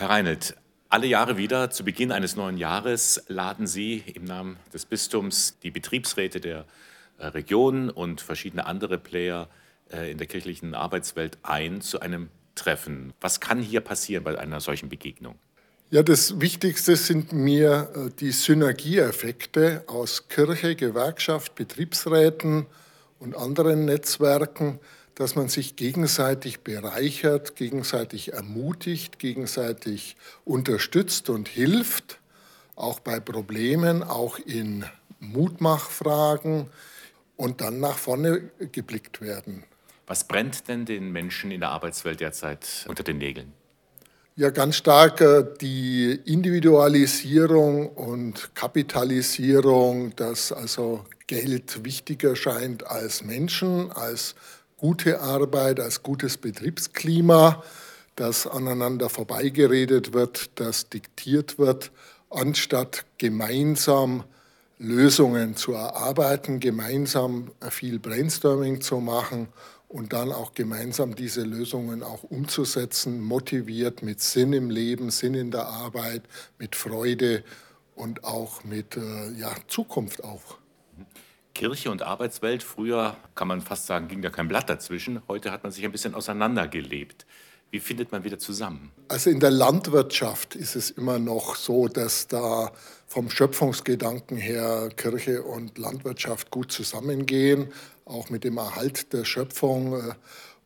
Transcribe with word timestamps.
Herr 0.00 0.08
Reinelt, 0.08 0.56
alle 0.88 1.06
Jahre 1.06 1.36
wieder 1.36 1.68
zu 1.68 1.84
Beginn 1.84 2.10
eines 2.10 2.34
neuen 2.34 2.56
Jahres 2.56 3.22
laden 3.28 3.66
Sie 3.66 4.02
im 4.14 4.24
Namen 4.24 4.56
des 4.72 4.86
Bistums 4.86 5.58
die 5.62 5.70
Betriebsräte 5.70 6.40
der 6.40 6.64
äh, 7.18 7.26
Region 7.26 7.90
und 7.90 8.22
verschiedene 8.22 8.64
andere 8.64 8.96
Player 8.96 9.50
äh, 9.92 10.10
in 10.10 10.16
der 10.16 10.26
kirchlichen 10.26 10.74
Arbeitswelt 10.74 11.36
ein 11.42 11.82
zu 11.82 12.00
einem 12.00 12.30
Treffen. 12.54 13.12
Was 13.20 13.40
kann 13.40 13.60
hier 13.60 13.82
passieren 13.82 14.24
bei 14.24 14.38
einer 14.38 14.60
solchen 14.60 14.88
Begegnung? 14.88 15.34
Ja, 15.90 16.02
das 16.02 16.40
Wichtigste 16.40 16.96
sind 16.96 17.34
mir 17.34 17.90
äh, 17.94 18.08
die 18.18 18.30
Synergieeffekte 18.30 19.84
aus 19.86 20.28
Kirche, 20.28 20.76
Gewerkschaft, 20.76 21.56
Betriebsräten 21.56 22.64
und 23.18 23.36
anderen 23.36 23.84
Netzwerken, 23.84 24.80
dass 25.20 25.36
man 25.36 25.48
sich 25.48 25.76
gegenseitig 25.76 26.60
bereichert, 26.60 27.54
gegenseitig 27.54 28.32
ermutigt, 28.32 29.18
gegenseitig 29.18 30.16
unterstützt 30.46 31.28
und 31.28 31.46
hilft, 31.46 32.20
auch 32.74 33.00
bei 33.00 33.20
Problemen, 33.20 34.02
auch 34.02 34.38
in 34.38 34.86
Mutmachfragen 35.18 36.68
und 37.36 37.60
dann 37.60 37.80
nach 37.80 37.98
vorne 37.98 38.50
geblickt 38.72 39.20
werden. 39.20 39.64
Was 40.06 40.26
brennt 40.26 40.68
denn 40.68 40.86
den 40.86 41.12
Menschen 41.12 41.50
in 41.50 41.60
der 41.60 41.68
Arbeitswelt 41.68 42.20
derzeit 42.20 42.86
unter 42.88 43.02
den 43.02 43.18
Nägeln? 43.18 43.52
Ja, 44.36 44.48
ganz 44.48 44.76
stark 44.76 45.20
äh, 45.20 45.44
die 45.60 46.18
Individualisierung 46.24 47.90
und 47.90 48.54
Kapitalisierung, 48.54 50.16
dass 50.16 50.50
also 50.50 51.04
Geld 51.26 51.84
wichtiger 51.84 52.34
scheint 52.36 52.86
als 52.86 53.22
Menschen, 53.22 53.92
als 53.92 54.34
gute 54.80 55.20
Arbeit, 55.20 55.78
als 55.78 56.02
gutes 56.02 56.38
Betriebsklima, 56.38 57.62
dass 58.16 58.46
aneinander 58.46 59.10
vorbeigeredet 59.10 60.14
wird, 60.14 60.58
dass 60.58 60.88
diktiert 60.88 61.58
wird, 61.58 61.92
anstatt 62.30 63.04
gemeinsam 63.18 64.24
Lösungen 64.78 65.54
zu 65.54 65.74
erarbeiten, 65.74 66.60
gemeinsam 66.60 67.50
viel 67.68 67.98
Brainstorming 67.98 68.80
zu 68.80 68.96
machen 68.96 69.48
und 69.88 70.14
dann 70.14 70.32
auch 70.32 70.54
gemeinsam 70.54 71.14
diese 71.14 71.42
Lösungen 71.42 72.02
auch 72.02 72.22
umzusetzen, 72.22 73.20
motiviert 73.20 74.02
mit 74.02 74.22
Sinn 74.22 74.54
im 74.54 74.70
Leben, 74.70 75.10
Sinn 75.10 75.34
in 75.34 75.50
der 75.50 75.66
Arbeit, 75.66 76.22
mit 76.58 76.74
Freude 76.74 77.44
und 77.96 78.24
auch 78.24 78.64
mit 78.64 78.96
äh, 78.96 79.30
ja, 79.32 79.52
Zukunft 79.68 80.24
auch. 80.24 80.56
Kirche 81.60 81.90
und 81.90 82.00
Arbeitswelt, 82.00 82.62
früher 82.62 83.18
kann 83.34 83.46
man 83.46 83.60
fast 83.60 83.84
sagen, 83.84 84.08
ging 84.08 84.22
da 84.22 84.30
kein 84.30 84.48
Blatt 84.48 84.70
dazwischen. 84.70 85.20
Heute 85.28 85.52
hat 85.52 85.62
man 85.62 85.70
sich 85.70 85.84
ein 85.84 85.92
bisschen 85.92 86.14
auseinandergelebt. 86.14 87.26
Wie 87.70 87.80
findet 87.80 88.12
man 88.12 88.24
wieder 88.24 88.38
zusammen? 88.38 88.90
Also 89.08 89.28
in 89.28 89.40
der 89.40 89.50
Landwirtschaft 89.50 90.54
ist 90.54 90.74
es 90.74 90.90
immer 90.90 91.18
noch 91.18 91.56
so, 91.56 91.86
dass 91.86 92.26
da 92.28 92.72
vom 93.06 93.28
Schöpfungsgedanken 93.28 94.38
her 94.38 94.88
Kirche 94.96 95.42
und 95.42 95.76
Landwirtschaft 95.76 96.50
gut 96.50 96.72
zusammengehen 96.72 97.70
auch 98.06 98.30
mit 98.30 98.44
dem 98.44 98.56
Erhalt 98.56 99.12
der 99.12 99.26
Schöpfung. 99.26 100.14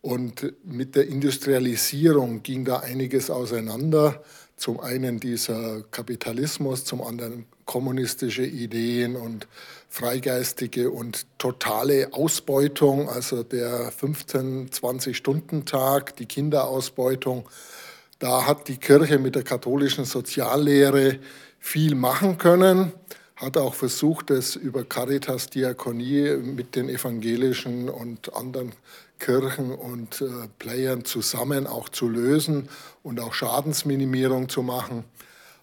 Und 0.00 0.52
mit 0.64 0.96
der 0.96 1.06
Industrialisierung 1.06 2.42
ging 2.42 2.64
da 2.64 2.80
einiges 2.80 3.30
auseinander. 3.30 4.24
Zum 4.56 4.80
einen 4.80 5.20
dieser 5.20 5.82
Kapitalismus, 5.82 6.84
zum 6.84 7.00
anderen 7.00 7.46
kommunistische 7.70 8.42
Ideen 8.42 9.14
und 9.14 9.46
freigeistige 9.88 10.90
und 10.90 11.24
totale 11.38 12.12
Ausbeutung, 12.12 13.08
also 13.08 13.44
der 13.44 13.92
15-20-Stunden-Tag, 13.92 16.16
die 16.16 16.26
Kinderausbeutung. 16.26 17.48
Da 18.18 18.44
hat 18.44 18.66
die 18.66 18.78
Kirche 18.78 19.20
mit 19.20 19.36
der 19.36 19.44
katholischen 19.44 20.04
Soziallehre 20.04 21.20
viel 21.60 21.94
machen 21.94 22.38
können 22.38 22.92
hat 23.36 23.56
auch 23.56 23.72
versucht, 23.72 24.30
es 24.30 24.54
über 24.54 24.84
Caritas 24.84 25.48
Diakonie 25.48 26.36
mit 26.36 26.76
den 26.76 26.90
evangelischen 26.90 27.88
und 27.88 28.34
anderen 28.34 28.72
Kirchen 29.18 29.72
und 29.72 30.20
äh, 30.20 30.26
Playern 30.58 31.06
zusammen 31.06 31.66
auch 31.66 31.88
zu 31.88 32.06
lösen 32.06 32.68
und 33.02 33.18
auch 33.18 33.32
Schadensminimierung 33.32 34.50
zu 34.50 34.62
machen. 34.62 35.06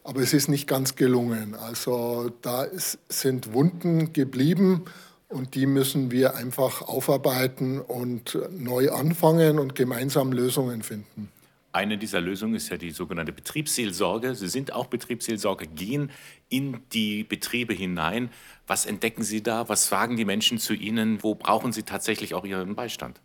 Aber 0.07 0.21
es 0.21 0.33
ist 0.33 0.47
nicht 0.47 0.67
ganz 0.67 0.95
gelungen. 0.95 1.53
Also 1.53 2.31
da 2.41 2.63
ist, 2.63 2.97
sind 3.09 3.51
Wunden 3.51 4.13
geblieben 4.13 4.85
und 5.27 5.53
die 5.53 5.65
müssen 5.65 6.11
wir 6.11 6.35
einfach 6.35 6.81
aufarbeiten 6.81 7.81
und 7.81 8.37
neu 8.49 8.89
anfangen 8.89 9.59
und 9.59 9.75
gemeinsam 9.75 10.31
Lösungen 10.31 10.81
finden. 10.81 11.29
Eine 11.73 11.97
dieser 11.97 12.21
Lösungen 12.21 12.55
ist 12.55 12.69
ja 12.69 12.77
die 12.77 12.91
sogenannte 12.91 13.33
Betriebsseelsorge. 13.33 14.33
Sie 14.33 14.47
sind 14.47 14.71
auch 14.71 14.87
Betriebsseelsorge, 14.87 15.67
gehen 15.67 16.09
in 16.47 16.79
die 16.93 17.25
Betriebe 17.25 17.73
hinein. 17.73 18.29
Was 18.65 18.85
entdecken 18.85 19.23
Sie 19.23 19.43
da? 19.43 19.67
Was 19.67 19.89
sagen 19.89 20.15
die 20.15 20.23
Menschen 20.23 20.57
zu 20.57 20.73
Ihnen? 20.73 21.21
Wo 21.21 21.35
brauchen 21.35 21.73
Sie 21.73 21.83
tatsächlich 21.83 22.33
auch 22.33 22.45
Ihren 22.45 22.75
Beistand? 22.75 23.19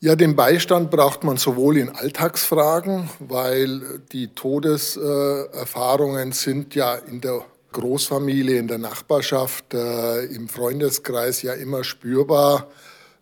Ja, 0.00 0.16
den 0.16 0.36
Beistand 0.36 0.90
braucht 0.90 1.24
man 1.24 1.38
sowohl 1.38 1.78
in 1.78 1.88
Alltagsfragen, 1.88 3.08
weil 3.20 4.02
die 4.12 4.28
Todeserfahrungen 4.28 6.32
sind 6.32 6.74
ja 6.74 6.94
in 6.94 7.22
der 7.22 7.42
Großfamilie, 7.74 8.58
in 8.58 8.68
der 8.68 8.78
Nachbarschaft, 8.78 9.74
äh, 9.74 10.24
im 10.26 10.48
Freundeskreis 10.48 11.42
ja 11.42 11.54
immer 11.54 11.84
spürbar. 11.84 12.68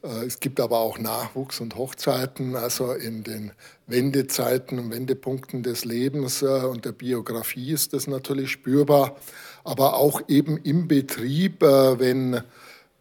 Äh, 0.03 0.27
es 0.27 0.41
gibt 0.41 0.60
aber 0.60 0.78
auch 0.78 0.99
Nachwuchs 0.99 1.60
und 1.60 1.77
Hochzeiten, 1.77 2.55
also 2.55 2.93
in 2.93 3.25
den 3.25 3.53
Wendezeiten 3.87 4.78
und 4.78 4.93
Wendepunkten 4.93 5.62
des 5.62 5.84
Lebens 5.84 6.43
äh, 6.43 6.47
und 6.47 6.84
der 6.84 6.93
Biografie 6.93 7.72
ist 7.72 7.94
das 7.94 8.06
natürlich 8.06 8.50
spürbar, 8.50 9.16
aber 9.65 9.94
auch 9.94 10.21
eben 10.28 10.59
im 10.59 10.87
Betrieb, 10.87 11.62
wenn 11.62 12.43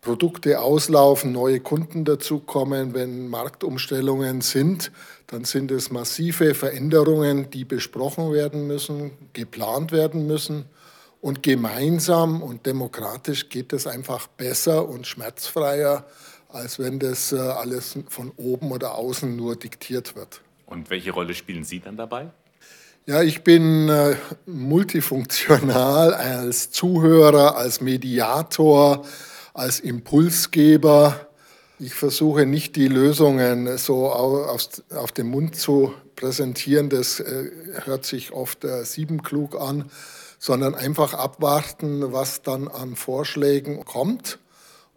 Produkte 0.02 0.60
auslaufen, 0.60 1.32
neue 1.32 1.60
Kunden 1.60 2.06
dazukommen, 2.06 2.96
wenn 2.96 3.28
Marktumstellungen 3.28 4.42
sind, 4.42 4.92
dann 5.28 5.44
sind 5.46 5.70
es 5.70 5.92
massive 5.92 6.56
Veränderungen, 6.56 7.52
die 7.52 7.66
besprochen 7.66 8.34
werden 8.34 8.66
müssen, 8.66 9.12
geplant 9.34 9.92
werden 9.92 10.26
müssen. 10.26 10.66
Und 11.22 11.44
gemeinsam 11.44 12.42
und 12.42 12.66
demokratisch 12.66 13.50
geht 13.50 13.74
es 13.74 13.86
einfach 13.86 14.26
besser 14.26 14.90
und 14.90 15.06
schmerzfreier, 15.06 16.04
als 16.50 16.80
wenn 16.80 16.98
das 16.98 17.32
äh, 17.32 17.38
alles 17.38 17.96
von 18.10 18.32
oben 18.38 18.72
oder 18.72 18.96
außen 18.96 19.36
nur 19.36 19.56
diktiert 19.56 20.16
wird. 20.16 20.42
Und 20.66 20.90
welche 20.90 21.12
Rolle 21.12 21.36
spielen 21.36 21.64
Sie 21.64 21.80
dann 21.80 21.96
dabei? 21.96 22.32
Ja, 23.06 23.22
ich 23.22 23.44
bin 23.44 23.88
äh, 23.88 24.16
multifunktional 24.48 26.14
als 26.16 26.72
Zuhörer, 26.72 27.56
als 27.56 27.82
Mediator, 27.82 29.06
als 29.54 29.80
Impulsgeber. 29.80 31.28
Ich 31.80 31.94
versuche 31.94 32.46
nicht 32.46 32.76
die 32.76 32.88
Lösungen 32.88 33.78
so 33.78 34.12
auf, 34.12 34.68
auf 34.96 35.12
den 35.12 35.28
Mund 35.28 35.56
zu 35.56 35.94
präsentieren, 36.16 36.90
das 36.90 37.20
äh, 37.20 37.50
hört 37.86 38.06
sich 38.06 38.32
oft 38.32 38.64
äh, 38.64 38.86
siebenklug 38.86 39.60
an, 39.60 39.90
sondern 40.38 40.76
einfach 40.76 41.14
abwarten, 41.16 42.14
was 42.14 42.44
dann 42.44 42.68
an 42.68 42.96
Vorschlägen 42.96 43.84
kommt 43.86 44.38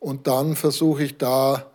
und 0.05 0.27
dann 0.27 0.55
versuche 0.55 1.03
ich 1.03 1.17
da, 1.17 1.71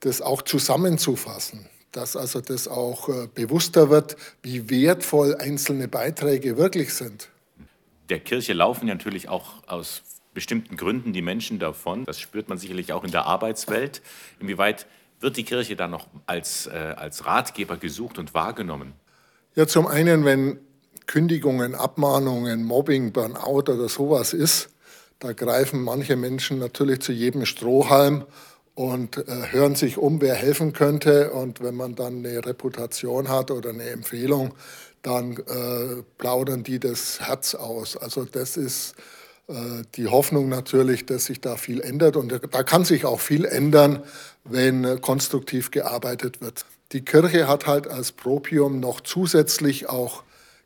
das 0.00 0.20
auch 0.20 0.42
zusammenzufassen, 0.42 1.66
dass 1.90 2.16
also 2.16 2.42
das 2.42 2.68
auch 2.68 3.08
äh, 3.08 3.28
bewusster 3.34 3.88
wird, 3.88 4.16
wie 4.42 4.68
wertvoll 4.68 5.36
einzelne 5.36 5.88
Beiträge 5.88 6.58
wirklich 6.58 6.92
sind. 6.92 7.30
Der 8.10 8.20
Kirche 8.20 8.52
laufen 8.52 8.86
natürlich 8.86 9.30
auch 9.30 9.66
aus 9.66 10.02
bestimmten 10.34 10.76
Gründen 10.76 11.12
die 11.12 11.22
Menschen 11.22 11.58
davon. 11.58 12.04
Das 12.04 12.20
spürt 12.20 12.48
man 12.48 12.58
sicherlich 12.58 12.92
auch 12.92 13.04
in 13.04 13.10
der 13.10 13.26
Arbeitswelt. 13.26 14.02
Inwieweit 14.40 14.86
wird 15.20 15.36
die 15.36 15.44
Kirche 15.44 15.76
da 15.76 15.88
noch 15.88 16.06
als, 16.26 16.66
äh, 16.66 16.70
als 16.70 17.26
Ratgeber 17.26 17.76
gesucht 17.76 18.18
und 18.18 18.34
wahrgenommen? 18.34 18.94
Ja, 19.54 19.66
zum 19.66 19.86
einen, 19.86 20.24
wenn 20.24 20.58
Kündigungen, 21.06 21.74
Abmahnungen, 21.74 22.64
Mobbing, 22.64 23.12
Burnout 23.12 23.70
oder 23.72 23.88
sowas 23.88 24.32
ist, 24.32 24.70
da 25.18 25.32
greifen 25.32 25.82
manche 25.82 26.16
Menschen 26.16 26.58
natürlich 26.58 27.00
zu 27.00 27.12
jedem 27.12 27.46
Strohhalm 27.46 28.24
und 28.74 29.18
äh, 29.18 29.52
hören 29.52 29.76
sich 29.76 29.98
um, 29.98 30.20
wer 30.20 30.34
helfen 30.34 30.72
könnte. 30.72 31.32
Und 31.32 31.62
wenn 31.62 31.76
man 31.76 31.94
dann 31.94 32.24
eine 32.24 32.44
Reputation 32.44 33.28
hat 33.28 33.50
oder 33.50 33.70
eine 33.70 33.90
Empfehlung, 33.90 34.54
dann 35.02 35.36
äh, 35.36 36.02
plaudern 36.18 36.62
die 36.64 36.80
das 36.80 37.20
Herz 37.20 37.54
aus. 37.54 37.96
Also 37.96 38.24
das 38.24 38.56
ist 38.56 38.94
die 39.48 40.06
Hoffnung 40.06 40.48
natürlich, 40.48 41.04
dass 41.04 41.26
sich 41.26 41.40
da 41.40 41.56
viel 41.56 41.80
ändert. 41.80 42.16
Und 42.16 42.32
da 42.32 42.62
kann 42.62 42.84
sich 42.84 43.04
auch 43.04 43.20
viel 43.20 43.44
ändern, 43.44 44.02
wenn 44.44 44.84
äh, 44.84 44.98
konstruktiv 45.00 45.70
gearbeitet 45.70 46.40
wird. 46.40 46.64
Die 46.92 47.04
Kirche 47.04 47.48
hat 47.48 47.66
halt 47.66 47.88
als 47.88 48.12
Propium 48.12 48.80
noch 48.80 49.00
zusätzlich 49.00 49.88
auch 49.88 50.24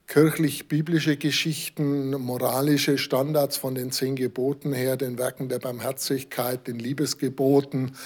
kirchlich-biblische 0.08 1.16
Geschichten, 1.16 2.10
moralische 2.10 2.96
Standards 2.96 3.56
von 3.56 3.74
den 3.74 3.90
zehn 3.90 4.16
Geboten 4.16 4.72
her, 4.72 4.96
den 4.96 5.18
Werken 5.18 5.48
der 5.48 5.58
Barmherzigkeit, 5.58 6.66
den 6.66 6.78
Liebesgeboten, 6.78 7.96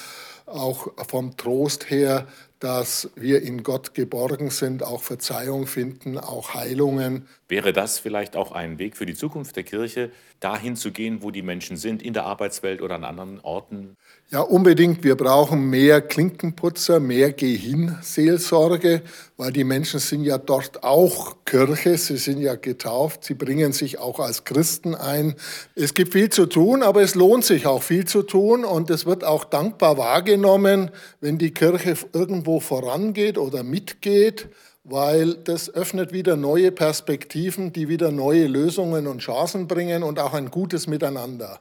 auch 0.47 0.89
vom 1.09 1.37
Trost 1.37 1.91
her, 1.91 2.27
dass 2.61 3.11
wir 3.17 3.43
in 3.43 3.63
Gott 3.63 3.95
geborgen 3.95 4.51
sind, 4.51 4.83
auch 4.83 5.03
Verzeihung 5.03 5.67
finden, 5.67 6.19
auch 6.19 6.55
Heilungen. 6.55 7.27
Wäre 7.49 7.73
das 7.73 7.99
vielleicht 7.99 8.37
auch 8.37 8.53
ein 8.53 8.79
Weg 8.79 8.97
für 8.97 9.07
die 9.07 9.15
Zukunft 9.15 9.57
der 9.57 9.65
Kirche, 9.65 10.11
dahin 10.41 10.77
zu 10.77 10.93
gehen, 10.93 11.23
wo 11.23 11.31
die 11.31 11.43
Menschen 11.43 11.77
sind, 11.77 12.03
in 12.03 12.13
der 12.13 12.25
Arbeitswelt 12.25 12.83
oder 12.83 12.95
an 12.95 13.05
anderen 13.05 13.41
Orten? 13.41 13.97
Ja, 14.31 14.41
unbedingt. 14.41 15.03
Wir 15.05 15.17
brauchen 15.17 15.69
mehr 15.71 16.01
Klinkenputzer, 16.01 17.01
mehr 17.01 17.33
Gehhin-Seelsorge, 17.33 19.03
weil 19.37 19.53
die 19.53 19.65
Menschen 19.65 20.01
sind 20.01 20.25
ja 20.25 20.39
dort 20.39 20.85
auch 20.85 21.37
Kirche, 21.45 21.99
sie 21.99 22.17
sind 22.17 22.41
ja 22.41 22.55
getauft, 22.55 23.25
sie 23.25 23.35
bringen 23.35 23.73
sich 23.73 23.99
auch 23.99 24.21
als 24.21 24.45
Christen 24.45 24.95
ein. 24.95 25.35
Es 25.75 25.95
gibt 25.95 26.13
viel 26.13 26.31
zu 26.31 26.47
tun, 26.47 26.83
aber 26.83 27.03
es 27.03 27.15
lohnt 27.15 27.45
sich 27.45 27.67
auch 27.67 27.83
viel 27.83 28.05
zu 28.05 28.23
tun 28.23 28.65
und 28.65 28.91
es 28.91 29.05
wird 29.05 29.25
auch 29.25 29.45
dankbar 29.45 29.99
wahrgenommen, 29.99 30.91
wenn 31.21 31.39
die 31.39 31.53
Kirche 31.53 31.97
irgendwo 32.13 32.50
vorangeht 32.59 33.39
oder 33.39 33.63
mitgeht 33.63 34.49
weil 34.85 35.35
das 35.35 35.73
öffnet 35.73 36.13
wieder 36.13 36.37
neue 36.37 36.73
Perspektiven, 36.73 37.73
die 37.73 37.89
wieder 37.89 38.11
neue 38.11 38.47
Lösungen 38.47 39.07
und 39.07 39.19
Chancen 39.21 39.69
bringen 39.69 40.03
und 40.03 40.19
auch 40.19 40.33
ein 40.33 40.51
gutes 40.51 40.87
Miteinander. 40.87 41.61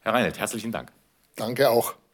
Herr 0.00 0.14
Reinelt, 0.14 0.38
herzlichen 0.38 0.72
Dank. 0.72 0.90
Danke 1.36 1.70
auch. 1.70 1.94